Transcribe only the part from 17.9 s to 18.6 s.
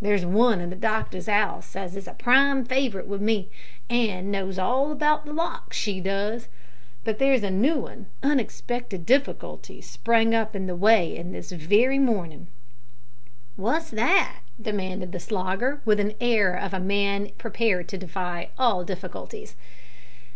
defy